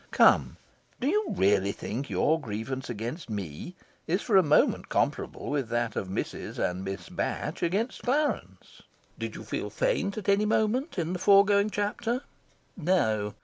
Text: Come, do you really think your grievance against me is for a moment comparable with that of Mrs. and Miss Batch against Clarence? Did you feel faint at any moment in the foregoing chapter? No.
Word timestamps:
Come, 0.09 0.57
do 0.99 1.05
you 1.07 1.27
really 1.29 1.71
think 1.71 2.09
your 2.09 2.41
grievance 2.41 2.89
against 2.89 3.29
me 3.29 3.75
is 4.07 4.23
for 4.23 4.35
a 4.35 4.41
moment 4.41 4.89
comparable 4.89 5.51
with 5.51 5.69
that 5.69 5.95
of 5.95 6.07
Mrs. 6.07 6.57
and 6.57 6.83
Miss 6.83 7.07
Batch 7.07 7.61
against 7.61 8.01
Clarence? 8.01 8.81
Did 9.19 9.35
you 9.35 9.43
feel 9.43 9.69
faint 9.69 10.17
at 10.17 10.27
any 10.27 10.45
moment 10.45 10.97
in 10.97 11.13
the 11.13 11.19
foregoing 11.19 11.69
chapter? 11.69 12.23
No. 12.75 13.35